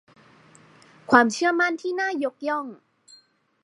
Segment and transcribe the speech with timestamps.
[1.11, 2.67] ความเชื่อมั่นที่น่ายกย่อง